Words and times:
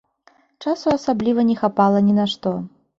Часу 0.67 0.95
асабліва 0.97 1.47
не 1.53 1.59
хапала 1.63 2.05
ні 2.09 2.21
на 2.21 2.25
што. 2.37 2.61